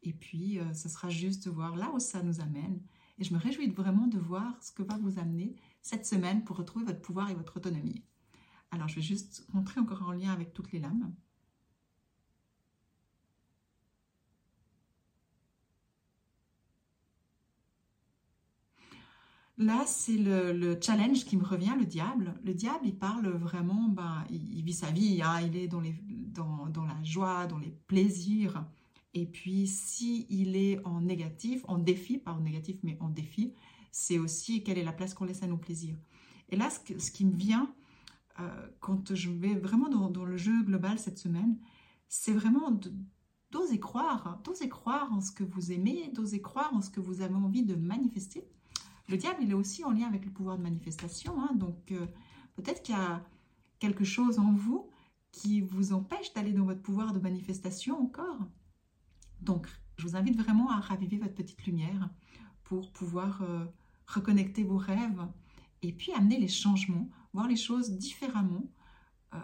Et 0.03 0.13
puis, 0.13 0.59
euh, 0.59 0.73
ce 0.75 0.89
sera 0.89 1.09
juste 1.09 1.45
de 1.45 1.51
voir 1.51 1.77
là 1.77 1.91
où 1.93 1.99
ça 1.99 2.23
nous 2.23 2.41
amène. 2.41 2.81
Et 3.19 3.25
je 3.25 3.35
me 3.35 3.39
réjouis 3.39 3.69
vraiment 3.69 4.07
de 4.07 4.19
voir 4.19 4.63
ce 4.63 4.73
que 4.73 4.83
va 4.83 4.97
vous 4.99 5.19
amener 5.19 5.55
cette 5.83 6.07
semaine 6.07 6.45
pour 6.45 6.57
retrouver 6.57 6.85
votre 6.85 7.03
pouvoir 7.03 7.31
et 7.31 7.35
votre 7.35 7.57
autonomie. 7.57 8.03
Alors, 8.71 8.89
je 8.89 8.97
vais 8.97 9.03
juste 9.03 9.47
rentrer 9.53 9.81
encore 9.81 10.03
en 10.03 10.13
lien 10.13 10.33
avec 10.33 10.55
toutes 10.55 10.73
les 10.73 10.79
lames. 10.79 11.13
Là, 19.59 19.85
c'est 19.87 20.17
le, 20.17 20.79
challenge 20.81 21.25
qui 21.25 21.37
me 21.37 21.45
revient, 21.45 21.75
le 21.79 21.85
diable. 21.85 22.35
Le 22.43 22.55
diable, 22.55 22.85
il 22.85 22.97
parle 22.97 23.29
vraiment, 23.29 23.89
ben, 23.89 24.25
il, 24.31 24.63
vit 24.65 24.73
sa 24.73 24.91
vie, 24.91 25.21
hein. 25.23 25.41
il 25.43 25.57
est 25.57 25.69
dans, 25.69 25.83
dans, 26.69 26.85
la 26.85 27.01
joie, 27.05 27.47
dans 27.47 27.59
les 27.59 27.71
plaisirs. 27.87 28.65
Et 29.15 29.27
puis, 29.27 29.67
si 29.67 30.27
est 30.31 30.85
en 30.87 31.03
négatif, 31.03 31.63
en 31.69 31.79
défi, 31.79 32.19
pas 32.19 32.33
en 32.33 32.41
négatif, 32.41 32.79
mais 32.83 32.97
en 33.01 33.11
défi, 33.11 33.53
c'est 33.93 34.19
aussi 34.19 34.65
quelle 34.65 34.79
est 34.79 34.85
la 34.85 34.93
place 34.93 35.15
qu'on 35.15 35.25
laisse 35.25 35.45
à 35.45 35.47
nos 35.47 35.57
plaisirs. 35.57 35.97
Et 36.49 36.57
là, 36.57 36.69
ce, 36.71 37.11
qui 37.11 37.25
me 37.25 37.37
vient, 37.37 37.73
euh, 38.41 38.69
quand 38.81 39.15
je 39.15 39.31
vais 39.31 39.55
vraiment 39.55 39.89
dans, 39.89 40.11
dans, 40.11 40.25
le 40.25 40.37
jeu 40.37 40.65
global 40.65 40.99
cette 40.99 41.19
semaine, 41.19 41.57
c'est 42.09 42.33
vraiment 42.33 42.81
d'oser 43.53 43.79
croire, 43.79 44.41
d'oser 44.43 44.69
croire 44.69 45.13
en 45.13 45.21
ce 45.21 45.31
que 45.31 45.45
vous 45.45 45.71
aimez, 45.71 46.11
d'oser 46.13 46.43
croire 46.43 46.75
en 46.75 46.83
ce 46.83 46.91
que 46.91 47.01
vous 47.01 47.21
avez 47.21 47.37
envie 47.37 47.63
de 47.63 47.77
manifester 47.77 48.49
le 49.09 49.17
diable, 49.17 49.41
il 49.43 49.51
est 49.51 49.55
aussi 49.55 49.85
en 49.85 49.91
lien 49.91 50.07
avec 50.07 50.25
le 50.25 50.31
pouvoir 50.31 50.57
de 50.57 50.63
manifestation. 50.63 51.41
Hein. 51.41 51.55
donc, 51.55 51.93
euh, 51.93 52.07
peut-être 52.55 52.83
qu'il 52.83 52.95
y 52.95 52.99
a 52.99 53.25
quelque 53.79 54.05
chose 54.05 54.39
en 54.39 54.53
vous 54.53 54.89
qui 55.33 55.61
vous 55.61 55.93
empêche 55.93 56.33
d'aller 56.35 56.53
dans 56.53 56.65
votre 56.65 56.83
pouvoir 56.83 57.13
de 57.13 57.19
manifestation 57.19 58.01
encore. 58.01 58.39
Donc, 59.41 59.69
je 59.97 60.07
vous 60.07 60.17
invite 60.17 60.41
vraiment 60.41 60.71
à 60.71 60.81
raviver 60.81 61.19
votre 61.19 61.35
petite 61.35 61.65
lumière 61.67 62.11
pour 62.65 62.93
pouvoir 62.93 63.43
euh, 63.43 63.65
reconnecter 64.07 64.65
vos 64.65 64.77
rêves 64.77 65.27
et 65.83 65.93
puis 65.93 66.13
amener 66.13 66.39
les 66.39 66.49
changements, 66.49 67.09
voir 67.33 67.49
les 67.49 67.57
choses 67.57 67.91
différemment 67.93 68.65
euh, 69.35 69.39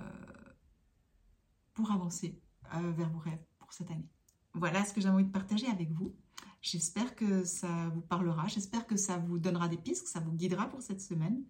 pour 1.75 1.91
avancer 1.91 2.41
vers 2.73 3.09
vos 3.09 3.19
rêves 3.19 3.43
pour 3.59 3.73
cette 3.73 3.91
année. 3.91 4.11
Voilà 4.53 4.85
ce 4.85 4.93
que 4.93 5.01
j'ai 5.01 5.09
envie 5.09 5.25
de 5.25 5.31
partager 5.31 5.67
avec 5.69 5.91
vous. 5.93 6.15
J'espère 6.61 7.15
que 7.15 7.45
ça 7.45 7.89
vous 7.95 8.01
parlera, 8.01 8.47
j'espère 8.49 8.87
que 8.87 8.97
ça 8.97 9.17
vous 9.17 9.39
donnera 9.39 9.69
des 9.69 9.77
pistes, 9.77 10.05
que 10.05 10.11
ça 10.11 10.21
vous 10.21 10.33
guidera 10.33 10.69
pour 10.69 10.83
cette 10.83 11.01
semaine. 11.01 11.45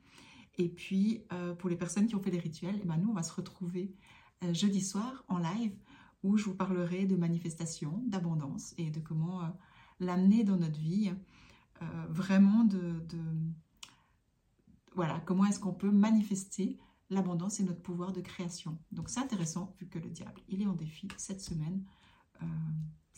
Et 0.59 0.69
puis, 0.69 1.25
euh, 1.33 1.55
pour 1.55 1.71
les 1.71 1.77
personnes 1.77 2.07
qui 2.07 2.17
ont 2.17 2.21
fait 2.21 2.31
les 2.31 2.39
rituels, 2.39 2.79
eh 2.83 2.85
ben 2.85 2.97
nous, 2.97 3.11
on 3.11 3.15
va 3.15 3.23
se 3.23 3.33
retrouver 3.33 3.95
euh, 4.45 4.53
jeudi 4.53 4.81
soir 4.81 5.25
en 5.29 5.39
live 5.39 5.73
où 6.25 6.37
je 6.37 6.45
vous 6.45 6.55
parlerai 6.55 7.07
de 7.07 7.17
manifestation, 7.17 8.03
d'abondance 8.07 8.75
et 8.77 8.91
de 8.91 8.99
comment 8.99 9.43
euh, 9.43 9.49
l'amener 10.01 10.43
dans 10.43 10.57
notre 10.57 10.79
vie. 10.79 11.13
Vraiment 12.09 12.65
de, 12.65 13.03
Voilà, 14.95 15.21
comment 15.21 15.45
est-ce 15.47 15.61
qu'on 15.61 15.75
peut 15.75 15.91
manifester 15.91 16.79
l'abondance 17.11 17.61
et 17.61 17.63
notre 17.63 17.81
pouvoir 17.81 18.13
de 18.13 18.21
création. 18.21 18.79
Donc 18.93 19.09
c'est 19.09 19.21
intéressant 19.21 19.75
vu 19.81 19.87
que 19.87 19.99
le 19.99 20.11
diable, 20.11 20.41
il 20.49 20.61
est 20.63 20.67
en 20.67 20.75
défi 20.75 21.09
cette 21.17 21.41
semaine 21.41 21.83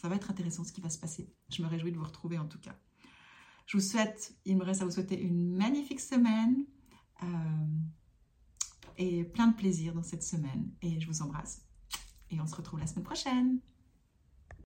ça 0.01 0.09
va 0.09 0.17
être 0.17 0.31
intéressant 0.31 0.65
ce 0.65 0.73
qui 0.73 0.81
va 0.81 0.89
se 0.89 0.99
passer. 0.99 1.31
Je 1.51 1.63
me 1.63 1.69
réjouis 1.69 1.93
de 1.93 1.99
vous 1.99 2.05
retrouver 2.05 2.39
en 2.39 2.47
tout 2.47 2.59
cas. 2.59 2.75
Je 3.67 3.77
vous 3.77 3.83
souhaite, 3.83 4.35
il 4.47 4.57
me 4.57 4.65
reste 4.65 4.81
à 4.81 4.87
vous 4.87 4.91
souhaiter 4.91 5.21
une 5.21 5.55
magnifique 5.55 6.01
semaine 6.01 6.65
euh, 7.23 7.27
et 8.97 9.25
plein 9.25 9.49
de 9.49 9.55
plaisir 9.55 9.93
dans 9.93 10.03
cette 10.03 10.23
semaine. 10.23 10.73
Et 10.81 11.01
je 11.01 11.07
vous 11.07 11.21
embrasse. 11.21 11.63
Et 12.31 12.41
on 12.41 12.47
se 12.47 12.57
retrouve 12.57 12.81
la 12.81 12.87
semaine 12.87 13.05
prochaine. 13.05 13.61